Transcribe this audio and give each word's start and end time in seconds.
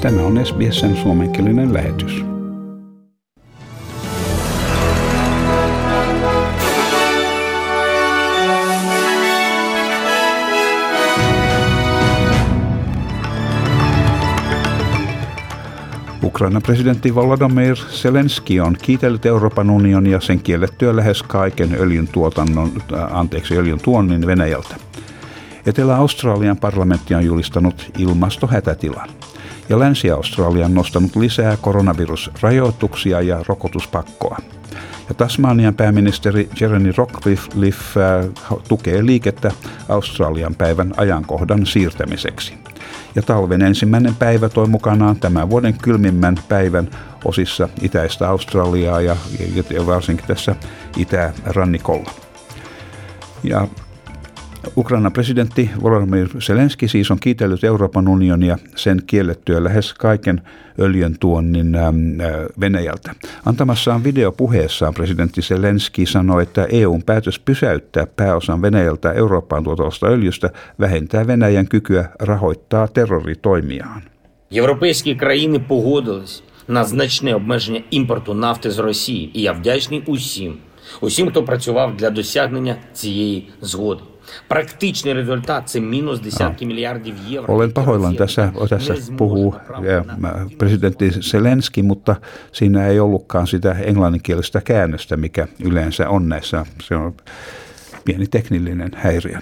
Tämä 0.00 0.22
on 0.22 0.46
SBSn 0.46 0.96
suomenkielinen 0.96 1.74
lähetys. 1.74 2.24
Ukrainan 16.22 16.62
presidentti 16.62 17.14
Volodymyr 17.14 17.76
Zelensky 17.76 18.58
on 18.60 18.76
kiitellyt 18.82 19.26
Euroopan 19.26 19.70
unionia 19.70 20.20
sen 20.20 20.40
kiellettyä 20.40 20.96
lähes 20.96 21.22
kaiken 21.22 21.76
öljyn, 21.80 22.08
tuotannon, 22.08 22.72
äh, 22.92 23.16
anteeksi, 23.16 23.56
öljyn 23.56 23.80
tuonnin 23.82 24.26
Venäjältä. 24.26 24.76
Etelä-Australian 25.66 26.56
parlamentti 26.56 27.14
on 27.14 27.24
julistanut 27.24 27.90
ilmastohätätilan 27.98 29.08
ja 29.70 29.78
Länsi-Australia 29.78 30.66
on 30.66 30.74
nostanut 30.74 31.16
lisää 31.16 31.56
koronavirusrajoituksia 31.56 33.20
ja 33.20 33.44
rokotuspakkoa. 33.48 34.36
Ja 35.08 35.14
Tasmanian 35.14 35.74
pääministeri 35.74 36.50
Jeremy 36.60 36.92
Rockcliffe 36.96 38.00
äh, 38.00 38.58
tukee 38.68 39.06
liikettä 39.06 39.52
Australian 39.88 40.54
päivän 40.54 40.94
ajankohdan 40.96 41.66
siirtämiseksi. 41.66 42.54
Ja 43.14 43.22
talven 43.22 43.62
ensimmäinen 43.62 44.14
päivä 44.14 44.48
toi 44.48 44.66
mukanaan 44.66 45.16
tämän 45.16 45.50
vuoden 45.50 45.74
kylmimmän 45.74 46.36
päivän 46.48 46.90
osissa 47.24 47.68
itäistä 47.80 48.28
Australiaa 48.28 49.00
ja 49.00 49.16
varsinkin 49.86 50.26
tässä 50.26 50.56
itärannikolla. 50.96 52.10
Ja 53.42 53.68
Ukrainan 54.77 55.11
presidentti 55.11 55.69
Volodymyr 55.81 56.29
Zelensky 56.39 56.87
siis 56.87 57.11
on 57.11 57.19
kiitellyt 57.19 57.63
Euroopan 57.63 58.07
unionia 58.07 58.57
sen 58.75 59.01
kiellettyä 59.07 59.63
lähes 59.63 59.93
kaiken 59.93 60.41
öljyn 60.79 61.19
tuonnin 61.19 61.75
ähm, 61.75 62.21
äh, 62.21 62.27
Venäjältä. 62.59 63.15
Antamassaan 63.45 64.03
videopuheessaan 64.03 64.93
presidentti 64.93 65.41
Zelensky 65.41 66.05
sanoi, 66.05 66.43
että 66.43 66.65
EUn 66.65 67.03
päätös 67.03 67.39
pysäyttää 67.39 68.07
pääosan 68.15 68.61
Venäjältä 68.61 69.11
Eurooppaan 69.11 69.63
tuotavasta 69.63 70.07
öljystä 70.07 70.49
vähentää 70.79 71.27
Venäjän 71.27 71.67
kykyä 71.67 72.09
rahoittaa 72.19 72.87
terroritoimiaan. 72.87 74.01
Європейські 74.51 75.15
країни 75.15 75.59
погодились 75.59 76.43
на 76.67 76.83
значне 76.83 77.35
обмеження 77.35 77.81
імпорту 77.91 78.33
нафти 78.33 78.71
з 78.71 78.79
Росії, 78.79 79.31
і 79.33 79.41
я 79.41 79.51
вдячний 79.51 80.03
усім, 80.05 80.57
усім, 81.01 81.29
хто 81.29 81.43
працював 81.43 81.97
для 81.97 82.09
досягнення 82.09 82.75
цієї 82.93 83.49
згоди. 83.61 84.01
Olen 87.48 87.72
pahoillani 87.72 88.16
tässä, 88.16 88.52
tässä 88.68 88.94
puhuu 89.16 89.54
e, 89.54 90.56
presidentti 90.58 91.10
Zelenski, 91.10 91.82
mutta 91.82 92.16
siinä 92.52 92.86
ei 92.86 93.00
ollutkaan 93.00 93.46
sitä 93.46 93.72
englanninkielistä 93.72 94.60
käännöstä, 94.60 95.16
mikä 95.16 95.48
yleensä 95.64 96.08
on 96.08 96.28
näissä. 96.28 96.66
Se 96.82 96.94
on 96.94 97.14
pieni 98.04 98.26
teknillinen 98.26 98.90
häiriö. 98.94 99.38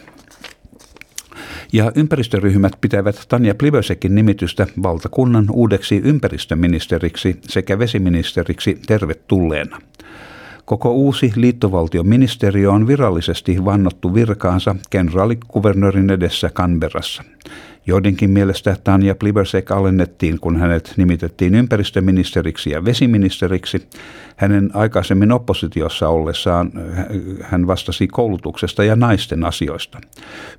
Ja 1.73 1.93
ympäristöryhmät 1.95 2.73
pitävät 2.81 3.25
Tanja 3.29 3.55
Plivösekin 3.55 4.15
nimitystä 4.15 4.67
valtakunnan 4.83 5.47
uudeksi 5.53 6.01
ympäristöministeriksi 6.05 7.37
sekä 7.43 7.79
vesiministeriksi 7.79 8.79
tervetulleena. 8.87 9.79
Koko 10.69 10.91
uusi 10.91 11.33
liittovaltioministeriö 11.37 12.73
on 12.73 12.87
virallisesti 12.87 13.65
vannottu 13.65 14.15
virkaansa 14.15 14.77
kenraalikuvernöörin 14.91 16.11
edessä 16.11 16.51
Canberrassa. 16.51 17.23
Joidenkin 17.89 18.31
mielestä 18.31 18.77
Tanja 18.85 19.15
Plibersek 19.15 19.71
alennettiin, 19.71 20.41
kun 20.41 20.57
hänet 20.57 20.95
nimitettiin 20.97 21.55
ympäristöministeriksi 21.55 22.71
ja 22.71 22.85
vesiministeriksi. 22.85 23.89
Hänen 24.37 24.71
aikaisemmin 24.75 25.33
oppositiossa 25.33 26.09
ollessaan 26.09 26.73
hän 27.43 27.67
vastasi 27.67 28.09
koulutuksesta 28.09 28.85
ja 28.85 28.97
naisten 28.97 29.45
asioista. 29.45 29.99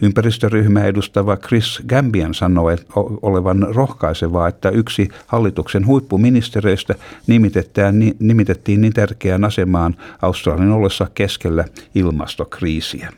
Ympäristöryhmä 0.01 0.83
edustava 0.83 1.37
Chris 1.37 1.81
Gambian 1.87 2.33
sanoi 2.33 2.77
olevan 3.21 3.67
rohkaisevaa, 3.75 4.47
että 4.47 4.69
yksi 4.69 5.09
hallituksen 5.27 5.85
huippuministereistä 5.85 6.95
nimitettiin, 7.27 8.15
nimitettiin 8.19 8.81
niin 8.81 8.93
tärkeään 8.93 9.43
asemaan 9.43 9.95
Australian 10.21 10.71
ollessa 10.71 11.07
keskellä 11.13 11.65
ilmastokriisiä. 11.95 13.09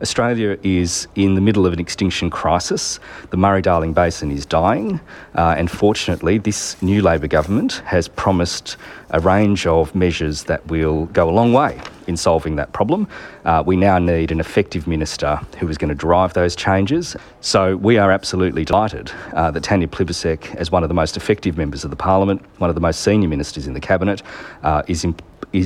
Australia 0.00 0.58
is 0.62 1.08
in 1.14 1.34
the 1.34 1.40
middle 1.40 1.66
of 1.66 1.72
an 1.72 1.80
extinction 1.80 2.30
crisis. 2.30 3.00
The 3.30 3.36
Murray 3.36 3.62
Darling 3.62 3.92
Basin 3.92 4.30
is 4.30 4.46
dying, 4.46 5.00
uh, 5.34 5.54
and 5.56 5.70
fortunately, 5.70 6.38
this 6.38 6.80
new 6.82 7.02
Labor 7.02 7.26
government 7.26 7.82
has 7.84 8.08
promised 8.08 8.76
a 9.10 9.20
range 9.20 9.66
of 9.66 9.94
measures 9.94 10.44
that 10.44 10.66
will 10.68 11.06
go 11.06 11.28
a 11.28 11.32
long 11.32 11.52
way 11.52 11.80
in 12.06 12.16
solving 12.16 12.56
that 12.56 12.72
problem. 12.72 13.06
Uh, 13.44 13.62
we 13.64 13.76
now 13.76 13.98
need 13.98 14.32
an 14.32 14.40
effective 14.40 14.86
minister 14.86 15.36
who 15.58 15.68
is 15.68 15.76
going 15.76 15.88
to 15.88 15.94
drive 15.94 16.32
those 16.32 16.56
changes. 16.56 17.16
So 17.40 17.76
we 17.76 17.98
are 17.98 18.10
absolutely 18.10 18.64
delighted 18.64 19.12
uh, 19.34 19.50
that 19.50 19.62
Tanya 19.62 19.88
Plibersek, 19.88 20.54
as 20.56 20.70
one 20.70 20.82
of 20.82 20.88
the 20.88 20.94
most 20.94 21.16
effective 21.16 21.56
members 21.56 21.84
of 21.84 21.90
the 21.90 21.96
parliament, 21.96 22.42
one 22.58 22.70
of 22.70 22.74
the 22.74 22.80
most 22.80 23.00
senior 23.00 23.28
ministers 23.28 23.66
in 23.66 23.74
the 23.74 23.80
cabinet, 23.80 24.22
uh, 24.62 24.82
is, 24.88 25.04
in, 25.04 25.14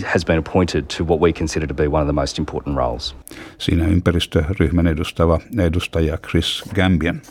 has 0.05 0.25
been 0.25 0.39
appointed 0.39 0.85
to 0.99 1.05
what 1.05 1.21
we 1.21 1.33
consider 1.33 1.67
to 1.67 1.75
be 1.75 1.87
one 1.87 2.03
of 2.03 2.07
the 2.07 2.21
most 2.21 2.39
important 2.39 2.77
roles. 2.77 3.17
Siinä 3.59 3.87
ympäristöryhmän 3.87 4.87
edustava 4.87 5.41
edustaja 5.59 6.19
Chris 6.19 6.63
Gambian. 6.75 7.23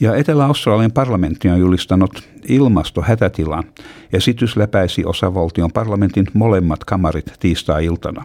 Ja 0.00 0.16
Etelä-Australian 0.16 0.92
parlamentti 0.92 1.48
on 1.48 1.60
julistanut 1.60 2.28
ilmastohätätilan. 2.48 3.64
Esitys 4.12 4.56
läpäisi 4.56 5.04
osavaltion 5.04 5.72
parlamentin 5.72 6.26
molemmat 6.34 6.84
kamarit 6.84 7.32
tiistai-iltana. 7.40 8.24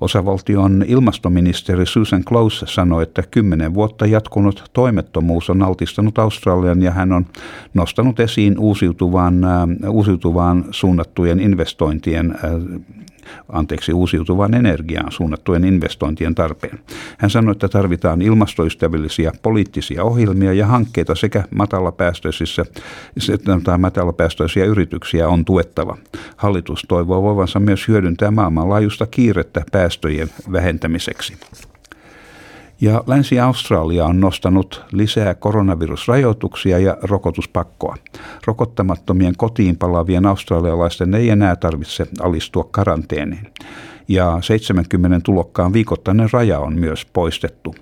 Osavaltion 0.00 0.84
ilmastoministeri 0.86 1.86
Susan 1.86 2.24
Close 2.24 2.66
sanoi, 2.66 3.02
että 3.02 3.22
kymmenen 3.30 3.74
vuotta 3.74 4.06
jatkunut 4.06 4.70
toimettomuus 4.72 5.50
on 5.50 5.62
altistanut 5.62 6.18
Australian 6.18 6.82
ja 6.82 6.90
hän 6.90 7.12
on 7.12 7.26
nostanut 7.74 8.20
esiin 8.20 8.58
uusiutuvaan, 8.58 9.44
äh, 9.44 9.68
uusiutuvaan 9.90 10.64
suunnattujen 10.70 11.40
investointien 11.40 12.30
äh, 12.30 12.50
anteeksi, 13.48 13.92
uusiutuvaan 13.92 14.54
energiaan 14.54 15.12
suunnattujen 15.12 15.64
investointien 15.64 16.34
tarpeen. 16.34 16.78
Hän 17.18 17.30
sanoi, 17.30 17.52
että 17.52 17.68
tarvitaan 17.68 18.22
ilmastoystävällisiä 18.22 19.32
poliittisia 19.42 20.04
ohjelmia 20.04 20.52
ja 20.52 20.66
hankkeita 20.66 21.14
sekä 21.14 21.44
matalapäästöisissä 21.54 22.64
tai 23.64 23.78
matalapäästöisiä 23.78 24.64
yrityksiä 24.64 25.28
on 25.28 25.44
tuettava. 25.44 25.96
Hallitus 26.36 26.84
toivoo 26.88 27.22
voivansa 27.22 27.60
myös 27.60 27.88
hyödyntää 27.88 28.30
maailmanlaajuista 28.30 29.06
kiirettä 29.06 29.62
päästöjen 29.72 30.28
vähentämiseksi. 30.52 31.36
Ja 32.82 33.04
Länsi-Australia 33.06 34.04
on 34.04 34.20
nostanut 34.20 34.84
lisää 34.92 35.34
koronavirusrajoituksia 35.34 36.78
ja 36.78 36.96
rokotuspakkoa. 37.02 37.94
Rokottamattomien 38.46 39.34
kotiin 39.36 39.76
palaavien 39.76 40.26
australialaisten 40.26 41.14
ei 41.14 41.30
enää 41.30 41.56
tarvitse 41.56 42.06
alistua 42.20 42.68
karanteeniin. 42.70 43.46
Ja 44.08 44.38
70 44.40 45.20
tulokkaan 45.24 45.72
viikoittainen 45.72 46.28
raja 46.32 46.58
on 46.58 46.78
myös 46.78 47.06
poistettu. 47.12 47.74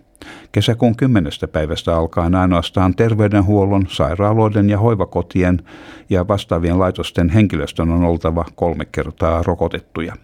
Kesäkuun 0.53 0.97
10. 0.97 1.33
päivästä 1.53 1.97
alkaen 1.97 2.35
ainoastaan 2.35 2.95
terveydenhuollon, 2.95 3.87
sairaaloiden 3.89 4.71
ja 4.71 4.79
hoivakotien 4.79 5.63
ja 6.11 6.29
vastaavien 6.29 6.79
laitosten 6.79 7.29
henkilöstön 7.29 7.91
on 7.91 8.05
oltava 8.05 8.45
kolme 8.55 8.85
kertaa 8.85 9.43
rokotettuja. 9.43 10.15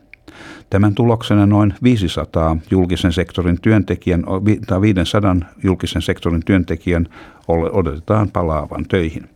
Tämän 0.70 0.94
tuloksena 0.94 1.46
noin 1.46 1.74
500 1.82 2.56
julkisen 2.70 3.12
sektorin 3.12 3.60
työntekijän 3.62 4.24
tai 4.66 4.80
500 4.80 5.36
julkisen 5.64 6.02
sektorin 6.02 6.44
työntekijän 6.44 7.08
odotetaan 7.48 8.30
palaavan 8.30 8.84
töihin. 8.88 9.28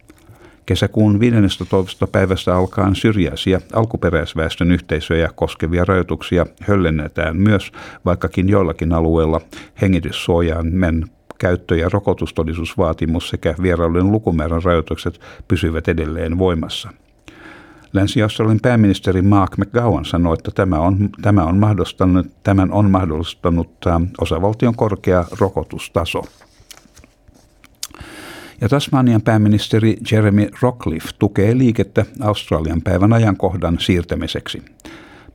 Kesäkuun 0.67 1.21
15. 1.21 2.07
päivästä 2.07 2.57
alkaen 2.57 2.95
syrjäisiä 2.95 3.61
alkuperäisväestön 3.73 4.73
yhteisöjä 4.73 5.31
koskevia 5.35 5.85
rajoituksia 5.85 6.47
höllennetään 6.61 7.37
myös, 7.37 7.73
vaikkakin 8.05 8.49
joillakin 8.49 8.93
alueilla 8.93 9.41
hengityssuojaimen 9.83 11.05
käyttö- 11.39 11.77
ja 11.77 11.89
rokotustodistusvaatimus 11.93 13.29
sekä 13.29 13.55
vierailujen 13.63 14.13
lukumäärän 14.13 14.63
rajoitukset 14.63 15.21
pysyvät 15.49 15.89
edelleen 15.89 16.39
voimassa. 16.39 16.91
Länsi-Australian 17.93 18.61
pääministeri 18.63 19.23
Mark 19.23 19.59
McGowan 19.59 20.05
sanoi, 20.05 20.35
että 20.35 20.51
tämä 20.51 20.81
on, 20.81 21.11
tämä 21.23 21.45
on 21.45 21.57
mahdollistanut, 21.59 22.27
tämän 22.43 22.73
on 22.73 22.91
mahdollistanut 22.91 23.85
osavaltion 24.21 24.77
korkea 24.77 25.25
rokotustaso. 25.41 26.23
Ja 28.61 28.69
Tasmanian 28.69 29.23
pääministeri 29.23 29.97
Jeremy 30.13 30.49
Rockcliffe 30.63 31.11
tukee 31.19 31.59
liikettä 31.59 32.05
Australian 32.21 32.83
päivän 32.83 33.13
ajankohdan 33.13 33.79
siirtämiseksi. 33.81 34.63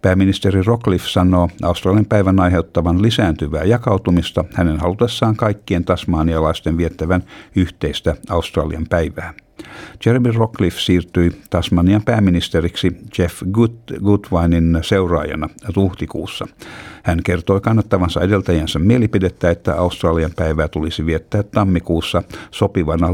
Pääministeri 0.02 0.64
Rockcliffe 0.64 1.10
sanoo 1.10 1.50
Australian 1.64 2.06
päivän 2.06 2.40
aiheuttavan 2.40 3.02
lisääntyvää 3.02 3.64
jakautumista 3.64 4.46
hänen 4.54 4.80
halutessaan 4.80 5.36
kaikkien 5.36 5.86
tasmanialaisten 5.86 6.78
viettävän 6.78 7.24
yhteistä 7.56 8.16
Australian 8.30 8.86
päivää. 8.90 9.34
Jeremy 10.06 10.32
Rockcliffe 10.32 10.80
siirtyi 10.80 11.32
Tasmanian 11.50 12.02
pääministeriksi 12.02 12.98
Jeff 13.18 13.44
Goodwinin 14.04 14.80
seuraajana 14.82 15.50
huhtikuussa. 15.76 16.48
Hän 17.04 17.24
kertoi 17.24 17.62
kannattavansa 17.62 18.22
edeltäjänsä 18.22 18.80
mielipidettä, 18.80 19.50
että 19.50 19.76
Australian 19.76 20.32
päivää 20.36 20.68
tulisi 20.68 21.06
viettää 21.06 21.44
tammikuussa 21.44 22.24
sopivana 22.52 23.08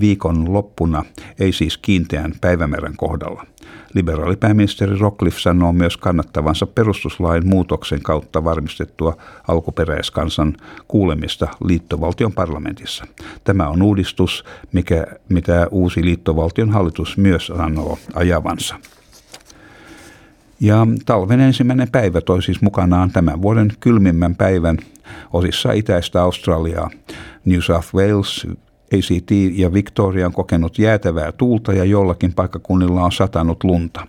viikon 0.00 0.52
loppuna, 0.52 1.04
ei 1.40 1.52
siis 1.52 1.78
kiinteän 1.78 2.32
päivämäärän 2.40 2.96
kohdalla. 2.96 3.46
Liberaalipääministeri 3.94 4.98
Rockcliffe 4.98 5.40
sanoo 5.40 5.72
myös 5.72 5.96
kannattavansa 5.96 6.66
perustuslain 6.66 7.48
muutoksen 7.48 8.02
kautta 8.02 8.44
varmistettua 8.44 9.16
alkuperäiskansan 9.48 10.56
kuulemista 10.88 11.48
liittovaltion 11.64 12.32
parlamentissa. 12.32 13.04
Tämä 13.44 13.68
on 13.68 13.82
uudistus, 13.82 14.44
mikä, 14.72 15.06
mitä 15.28 15.65
uusi 15.70 16.04
liittovaltion 16.04 16.70
hallitus 16.70 17.16
myös 17.16 17.46
sanoo 17.46 17.98
ajavansa. 18.14 18.74
Ja 20.60 20.86
talven 21.06 21.40
ensimmäinen 21.40 21.90
päivä 21.90 22.20
toi 22.20 22.42
siis 22.42 22.62
mukanaan 22.62 23.10
tämän 23.10 23.42
vuoden 23.42 23.72
kylmimmän 23.80 24.34
päivän 24.34 24.78
osissa 25.32 25.72
itäistä 25.72 26.22
Australiaa. 26.22 26.90
New 27.44 27.60
South 27.60 27.94
Wales, 27.94 28.46
ACT 28.94 29.30
ja 29.52 29.72
Victoria 29.72 30.26
on 30.26 30.32
kokenut 30.32 30.78
jäätävää 30.78 31.32
tuulta 31.32 31.72
ja 31.72 31.84
jollakin 31.84 32.32
paikkakunnilla 32.32 33.04
on 33.04 33.12
satanut 33.12 33.64
lunta. 33.64 34.06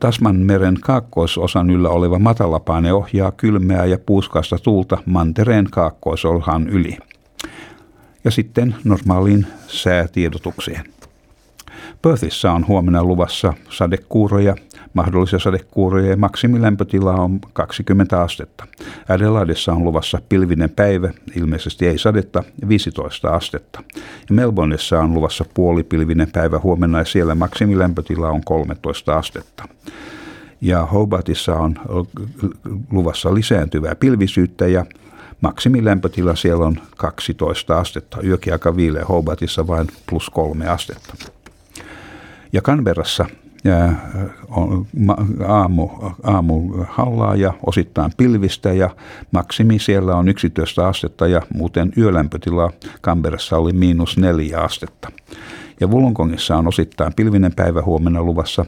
Tasman 0.00 0.36
meren 0.36 0.76
kaakkoisosan 0.80 1.70
yllä 1.70 1.88
oleva 1.88 2.18
matalapaine 2.18 2.92
ohjaa 2.92 3.32
kylmeää 3.32 3.86
ja 3.86 3.98
puuskasta 4.06 4.58
tuulta 4.58 4.98
mantereen 5.06 5.68
kaakkoisolhan 5.70 6.68
yli. 6.68 6.98
Ja 8.24 8.30
sitten 8.30 8.74
normaaliin 8.84 9.46
säätiedotukseen. 9.68 10.84
Perthissä 12.02 12.52
on 12.52 12.66
huomenna 12.66 13.04
luvassa 13.04 13.54
sadekuuroja, 13.70 14.54
mahdollisia 14.94 15.38
sadekuuroja 15.38 16.10
ja 16.10 16.16
maksimilämpötila 16.16 17.12
on 17.12 17.40
20 17.52 18.22
astetta. 18.22 18.66
Adelaideissa 19.08 19.72
on 19.72 19.84
luvassa 19.84 20.18
pilvinen 20.28 20.70
päivä, 20.70 21.10
ilmeisesti 21.36 21.86
ei 21.86 21.98
sadetta, 21.98 22.44
15 22.68 23.28
astetta. 23.28 23.82
Ja 24.28 24.34
Melbourneissa 24.34 25.00
on 25.00 25.14
luvassa 25.14 25.44
puolipilvinen 25.54 26.30
päivä 26.32 26.58
huomenna 26.58 26.98
ja 26.98 27.04
siellä 27.04 27.34
maksimilämpötila 27.34 28.30
on 28.30 28.40
13 28.44 29.18
astetta. 29.18 29.68
Ja 30.60 30.86
Hobartissa 30.86 31.54
on 31.54 31.74
luvassa 32.90 33.34
lisääntyvää 33.34 33.94
pilvisyyttä 33.94 34.66
ja 34.66 34.86
maksimilämpötila 35.42 36.36
siellä 36.36 36.66
on 36.66 36.76
12 36.96 37.78
astetta. 37.78 38.20
Yökin 38.22 38.52
aika 38.52 38.76
viileä 38.76 39.04
Hobartissa 39.04 39.66
vain 39.66 39.88
plus 40.08 40.30
kolme 40.30 40.68
astetta. 40.68 41.14
Ja 42.52 42.62
Canberrassa 42.62 43.26
on 44.50 44.86
aamu, 45.46 45.88
aamu 46.22 46.84
hallaa 46.88 47.36
ja 47.36 47.52
osittain 47.66 48.12
pilvistä 48.16 48.72
ja 48.72 48.90
maksimi 49.30 49.78
siellä 49.78 50.16
on 50.16 50.28
11 50.28 50.88
astetta 50.88 51.26
ja 51.26 51.42
muuten 51.54 51.92
yölämpötila 51.96 52.70
Canberrassa 53.02 53.56
oli 53.56 53.72
miinus 53.72 54.16
neljä 54.16 54.60
astetta. 54.60 55.12
Ja 55.80 55.86
Wollongongissa 55.86 56.56
on 56.56 56.68
osittain 56.68 57.12
pilvinen 57.14 57.54
päivä 57.54 57.82
huomenna 57.82 58.22
luvassa 58.22 58.66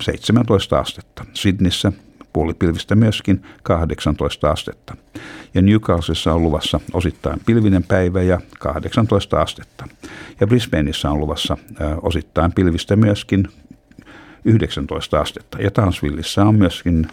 17 0.00 0.78
astetta. 0.78 1.24
Sydneyssä 1.34 1.92
puolipilvistä 2.32 2.94
myöskin 2.94 3.42
18 3.62 4.50
astetta. 4.50 4.96
Ja 5.54 5.62
Newcastleissa 5.62 6.34
on 6.34 6.42
luvassa 6.42 6.80
osittain 6.92 7.40
pilvinen 7.46 7.82
päivä 7.82 8.22
ja 8.22 8.40
18 8.58 9.40
astetta. 9.40 9.88
Ja 10.40 10.46
Brisbaneissa 10.46 11.10
on 11.10 11.18
luvassa 11.18 11.56
osittain 12.02 12.52
pilvistä 12.52 12.96
myöskin 12.96 13.48
19 14.44 15.20
astetta. 15.20 15.58
Ja 15.62 15.70
Townsvilleissa 15.70 16.44
on 16.44 16.54
myöskin 16.54 17.06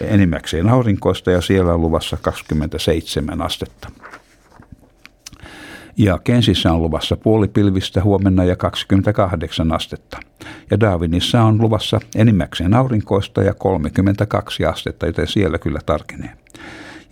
enimmäkseen 0.00 0.68
aurinkoista 0.68 1.30
ja 1.30 1.40
siellä 1.40 1.74
on 1.74 1.80
luvassa 1.80 2.16
27 2.22 3.42
astetta. 3.42 3.90
Ja 5.96 6.18
Kensissä 6.18 6.72
on 6.72 6.82
luvassa 6.82 7.16
puolipilvistä 7.16 8.02
huomenna 8.02 8.44
ja 8.44 8.56
28 8.56 9.72
astetta. 9.72 10.18
Ja 10.70 10.80
Darwinissa 10.80 11.42
on 11.42 11.60
luvassa 11.60 12.00
enimmäkseen 12.16 12.74
aurinkoista 12.74 13.42
ja 13.42 13.54
32 13.54 14.64
astetta, 14.64 15.06
joten 15.06 15.26
siellä 15.26 15.58
kyllä 15.58 15.80
tarkenee. 15.86 16.30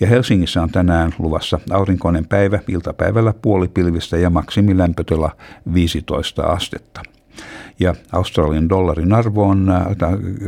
Ja 0.01 0.07
Helsingissä 0.07 0.63
on 0.63 0.71
tänään 0.71 1.15
luvassa 1.19 1.61
aurinkoinen 1.71 2.27
päivä, 2.27 2.59
iltapäivällä 2.69 3.35
puolipilvistä 3.43 4.17
ja 4.17 4.31
maksimilämpötila 4.31 5.31
15 5.75 6.43
astetta 6.43 7.03
ja 7.79 7.95
Australian 8.13 8.69
dollarin 8.69 9.13
arvo 9.13 9.49
on, 9.49 9.71
äh, 9.71 9.87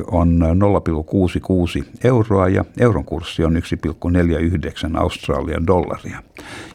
on 0.06 0.42
0,66 1.82 1.84
euroa 2.04 2.48
ja 2.48 2.64
euron 2.80 3.04
kurssi 3.04 3.44
on 3.44 3.56
1,49 3.56 4.96
Australian 4.96 5.66
dollaria. 5.66 6.22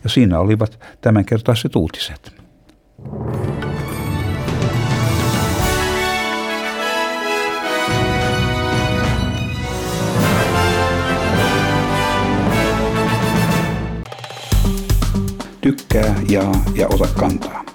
Ja 0.03 0.09
siinä 0.09 0.39
olivat 0.39 0.79
tämänkertaiset 1.01 1.75
uutiset. 1.75 2.35
Tykkää, 15.61 16.15
jaa 16.29 16.63
ja 16.75 16.87
ota 16.87 17.07
kantaa. 17.19 17.74